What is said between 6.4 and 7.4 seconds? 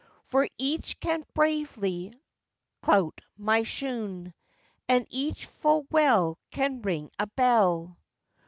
can ring a